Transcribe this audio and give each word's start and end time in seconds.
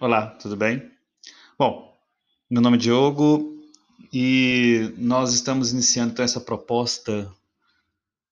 Olá, 0.00 0.28
tudo 0.28 0.54
bem? 0.54 0.88
Bom, 1.58 1.92
meu 2.48 2.62
nome 2.62 2.76
é 2.76 2.80
Diogo 2.80 3.60
e 4.12 4.94
nós 4.96 5.34
estamos 5.34 5.72
iniciando 5.72 6.12
então, 6.12 6.24
essa 6.24 6.40
proposta 6.40 7.28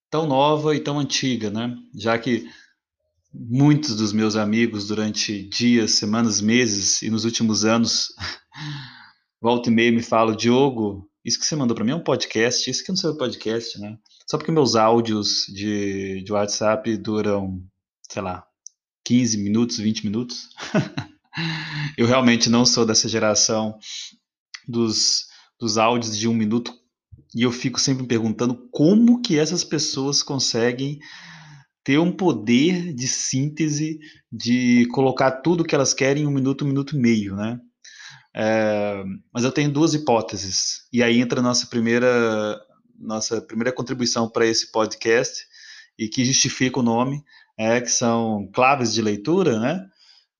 tão 0.08 0.28
nova 0.28 0.76
e 0.76 0.80
tão 0.80 0.96
antiga, 0.96 1.50
né? 1.50 1.76
Já 1.92 2.16
que 2.20 2.48
muitos 3.34 3.96
dos 3.96 4.12
meus 4.12 4.36
amigos 4.36 4.86
durante 4.86 5.42
dias, 5.48 5.90
semanas, 5.94 6.40
meses 6.40 7.02
e 7.02 7.10
nos 7.10 7.24
últimos 7.24 7.64
anos 7.64 8.14
volta 9.42 9.68
e 9.68 9.72
meia 9.72 9.90
me 9.90 10.04
falam, 10.04 10.36
Diogo, 10.36 11.10
isso 11.24 11.36
que 11.36 11.46
você 11.46 11.56
mandou 11.56 11.74
para 11.74 11.84
mim 11.84 11.90
é 11.90 11.96
um 11.96 12.04
podcast, 12.04 12.70
isso 12.70 12.84
que 12.84 12.90
não 12.90 12.96
sei 12.96 13.10
o 13.10 13.18
podcast, 13.18 13.76
né? 13.80 13.98
Só 14.30 14.38
porque 14.38 14.52
meus 14.52 14.76
áudios 14.76 15.46
de, 15.48 16.22
de 16.22 16.32
WhatsApp 16.32 16.96
duram, 16.96 17.60
sei 18.08 18.22
lá, 18.22 18.46
15 19.04 19.38
minutos, 19.38 19.78
20 19.78 20.04
minutos. 20.04 20.50
Eu 21.96 22.06
realmente 22.06 22.48
não 22.48 22.64
sou 22.64 22.86
dessa 22.86 23.08
geração 23.08 23.78
dos, 24.66 25.26
dos 25.58 25.78
áudios 25.78 26.16
de 26.16 26.28
um 26.28 26.34
minuto 26.34 26.72
e 27.34 27.42
eu 27.42 27.52
fico 27.52 27.80
sempre 27.80 28.02
me 28.02 28.08
perguntando 28.08 28.68
como 28.70 29.20
que 29.20 29.38
essas 29.38 29.64
pessoas 29.64 30.22
conseguem 30.22 30.98
ter 31.84 31.98
um 31.98 32.10
poder 32.10 32.92
de 32.92 33.06
síntese 33.06 33.98
de 34.32 34.86
colocar 34.90 35.30
tudo 35.30 35.64
que 35.64 35.74
elas 35.74 35.94
querem 35.94 36.24
em 36.24 36.26
um 36.26 36.32
minuto, 36.32 36.64
um 36.64 36.68
minuto 36.68 36.96
e 36.96 36.98
meio, 36.98 37.36
né? 37.36 37.60
É, 38.34 39.02
mas 39.32 39.44
eu 39.44 39.52
tenho 39.52 39.72
duas 39.72 39.94
hipóteses 39.94 40.86
e 40.92 41.02
aí 41.02 41.20
entra 41.20 41.40
a 41.40 41.42
nossa 41.42 41.66
primeira 41.66 42.60
nossa 42.98 43.40
primeira 43.40 43.72
contribuição 43.72 44.28
para 44.28 44.46
esse 44.46 44.70
podcast 44.72 45.46
e 45.98 46.08
que 46.08 46.24
justifica 46.24 46.80
o 46.80 46.82
nome, 46.82 47.22
é, 47.58 47.80
que 47.80 47.90
são 47.90 48.50
claves 48.52 48.92
de 48.92 49.00
leitura, 49.00 49.58
né? 49.58 49.86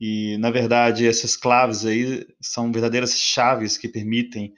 E, 0.00 0.36
na 0.38 0.50
verdade, 0.50 1.06
essas 1.06 1.36
claves 1.36 1.84
aí 1.86 2.27
são 2.41 2.70
verdadeiras 2.70 3.18
chaves 3.18 3.78
que 3.78 3.88
permitem 3.88 4.53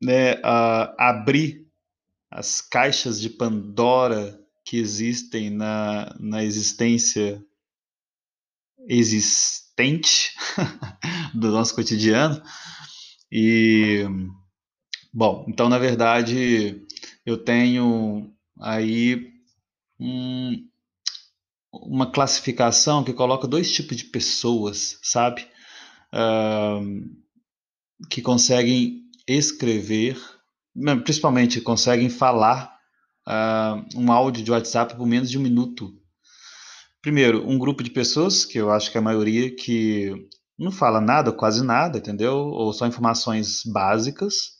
né, 0.00 0.34
uh, 0.36 0.94
abrir 0.98 1.66
as 2.30 2.60
caixas 2.60 3.20
de 3.20 3.28
Pandora 3.28 4.38
que 4.64 4.78
existem 4.78 5.50
na, 5.50 6.16
na 6.18 6.42
existência 6.42 7.44
existente 8.88 10.32
do 11.34 11.50
nosso 11.50 11.74
cotidiano. 11.74 12.42
E, 13.30 14.04
bom, 15.12 15.44
então, 15.48 15.68
na 15.68 15.78
verdade, 15.78 16.86
eu 17.24 17.36
tenho 17.36 18.34
aí 18.60 19.30
um, 19.98 20.68
uma 21.72 22.10
classificação 22.10 23.02
que 23.02 23.12
coloca 23.12 23.48
dois 23.48 23.72
tipos 23.72 23.96
de 23.96 24.04
pessoas, 24.04 24.98
sabe? 25.02 25.46
Uh, 26.12 27.10
que 28.10 28.20
conseguem 28.20 29.02
escrever, 29.26 30.20
principalmente 31.04 31.60
conseguem 31.60 32.10
falar 32.10 32.76
uh, 33.26 33.98
um 33.98 34.12
áudio 34.12 34.44
de 34.44 34.50
WhatsApp 34.50 34.96
por 34.96 35.06
menos 35.06 35.30
de 35.30 35.38
um 35.38 35.42
minuto. 35.42 35.94
Primeiro, 37.00 37.48
um 37.48 37.58
grupo 37.58 37.82
de 37.82 37.90
pessoas, 37.90 38.44
que 38.44 38.58
eu 38.58 38.70
acho 38.70 38.90
que 38.90 38.98
é 38.98 39.00
a 39.00 39.04
maioria, 39.04 39.54
que 39.54 40.12
não 40.58 40.70
fala 40.70 41.00
nada, 41.00 41.32
quase 41.32 41.64
nada, 41.64 41.98
entendeu? 41.98 42.36
Ou 42.36 42.72
só 42.72 42.86
informações 42.86 43.62
básicas. 43.64 44.52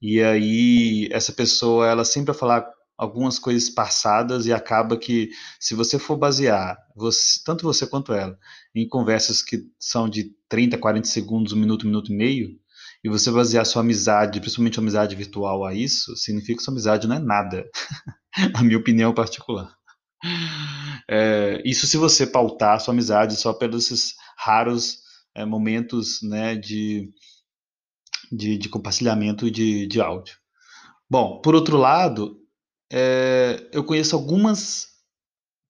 E 0.00 0.22
aí, 0.22 1.08
essa 1.10 1.32
pessoa, 1.32 1.86
ela 1.86 2.04
sempre 2.04 2.32
vai 2.32 2.38
falar 2.38 2.77
algumas 2.98 3.38
coisas 3.38 3.70
passadas 3.70 4.44
e 4.46 4.52
acaba 4.52 4.98
que, 4.98 5.30
se 5.60 5.74
você 5.74 5.98
for 5.98 6.16
basear, 6.16 6.76
você, 6.96 7.40
tanto 7.44 7.62
você 7.62 7.86
quanto 7.86 8.12
ela, 8.12 8.36
em 8.74 8.88
conversas 8.88 9.40
que 9.40 9.62
são 9.78 10.08
de 10.08 10.34
30, 10.48 10.76
40 10.76 11.06
segundos, 11.06 11.52
um 11.52 11.56
minuto, 11.56 11.84
um 11.84 11.86
minuto 11.86 12.12
e 12.12 12.16
meio, 12.16 12.58
e 13.04 13.08
você 13.08 13.30
basear 13.30 13.64
sua 13.64 13.82
amizade, 13.82 14.40
principalmente 14.40 14.80
amizade 14.80 15.14
virtual, 15.14 15.64
a 15.64 15.72
isso, 15.72 16.16
significa 16.16 16.56
que 16.56 16.64
sua 16.64 16.72
amizade 16.72 17.06
não 17.06 17.14
é 17.14 17.20
nada. 17.20 17.64
a 18.54 18.62
minha 18.62 18.78
opinião 18.78 19.14
particular. 19.14 19.72
É, 21.08 21.62
isso 21.64 21.86
se 21.86 21.96
você 21.96 22.26
pautar 22.26 22.80
sua 22.80 22.92
amizade 22.92 23.36
só 23.36 23.52
pelos 23.52 24.14
raros 24.36 24.98
é, 25.34 25.44
momentos 25.44 26.20
né, 26.22 26.56
de, 26.56 27.08
de, 28.30 28.58
de 28.58 28.68
compartilhamento 28.68 29.50
de, 29.50 29.86
de 29.86 30.00
áudio. 30.00 30.36
Bom, 31.08 31.40
por 31.40 31.54
outro 31.54 31.76
lado, 31.76 32.36
é, 32.92 33.68
eu 33.72 33.84
conheço 33.84 34.16
algumas, 34.16 34.88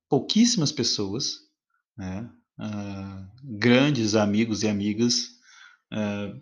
pouquíssimas 0.09 0.73
pessoas, 0.73 1.39
né, 1.97 2.31
uh, 2.61 3.29
grandes 3.43 4.15
amigos 4.15 4.63
e 4.63 4.69
amigas, 4.69 5.29
uh, 5.93 6.41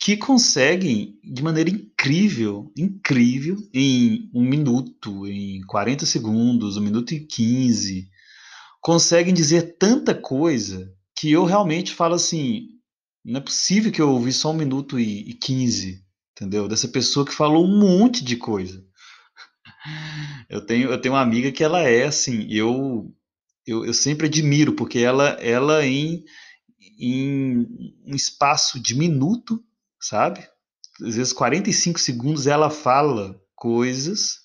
que 0.00 0.16
conseguem, 0.16 1.18
de 1.22 1.42
maneira 1.42 1.70
incrível, 1.70 2.72
incrível, 2.76 3.56
em 3.72 4.30
um 4.34 4.42
minuto, 4.42 5.26
em 5.26 5.60
40 5.62 6.06
segundos, 6.06 6.76
um 6.76 6.82
minuto 6.82 7.12
e 7.12 7.20
15, 7.20 8.08
conseguem 8.80 9.34
dizer 9.34 9.76
tanta 9.78 10.14
coisa 10.14 10.92
que 11.16 11.30
eu 11.30 11.44
realmente 11.44 11.92
falo 11.92 12.14
assim: 12.14 12.68
não 13.24 13.38
é 13.38 13.42
possível 13.42 13.92
que 13.92 14.00
eu 14.00 14.10
ouvi 14.10 14.32
só 14.32 14.50
um 14.50 14.56
minuto 14.56 14.98
e, 14.98 15.28
e 15.28 15.34
15, 15.34 16.02
entendeu? 16.32 16.68
Dessa 16.68 16.88
pessoa 16.88 17.26
que 17.26 17.34
falou 17.34 17.66
um 17.66 17.78
monte 17.78 18.24
de 18.24 18.36
coisa. 18.36 18.87
Eu 20.48 20.64
tenho, 20.64 20.90
eu 20.90 21.00
tenho 21.00 21.14
uma 21.14 21.20
amiga 21.20 21.52
que 21.52 21.62
ela 21.62 21.80
é 21.80 22.04
assim, 22.04 22.46
eu, 22.50 23.14
eu, 23.66 23.84
eu 23.84 23.92
sempre 23.92 24.26
admiro, 24.26 24.72
porque 24.72 24.98
ela, 24.98 25.30
ela 25.40 25.84
em, 25.84 26.24
em 26.98 27.66
um 28.06 28.14
espaço 28.14 28.80
de 28.80 28.94
minuto, 28.94 29.62
sabe? 30.00 30.40
Às 31.02 31.16
vezes 31.16 31.32
45 31.32 32.00
segundos 32.00 32.46
ela 32.46 32.70
fala 32.70 33.38
coisas 33.54 34.38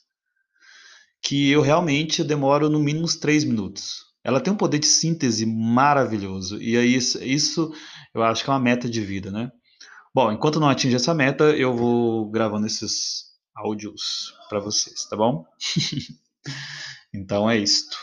que 1.21 1.49
eu 1.49 1.61
realmente 1.61 2.23
demoro 2.23 2.69
no 2.69 2.79
mínimo 2.79 3.05
uns 3.05 3.15
3 3.15 3.45
minutos. 3.45 4.03
Ela 4.23 4.41
tem 4.41 4.53
um 4.53 4.57
poder 4.57 4.79
de 4.79 4.87
síntese 4.87 5.45
maravilhoso. 5.45 6.61
E 6.61 6.77
aí 6.77 6.95
isso, 6.95 7.21
isso 7.23 7.73
eu 8.13 8.23
acho 8.23 8.43
que 8.43 8.49
é 8.49 8.53
uma 8.53 8.59
meta 8.59 8.89
de 8.89 9.01
vida, 9.01 9.31
né? 9.31 9.51
Bom, 10.13 10.31
enquanto 10.31 10.59
não 10.59 10.69
atinge 10.69 10.95
essa 10.95 11.13
meta, 11.13 11.45
eu 11.55 11.75
vou 11.75 12.29
gravando 12.29 12.67
esses 12.67 13.32
áudios 13.55 14.33
para 14.49 14.59
vocês, 14.59 15.05
tá 15.05 15.15
bom? 15.15 15.45
então 17.13 17.49
é 17.49 17.57
isto. 17.57 17.97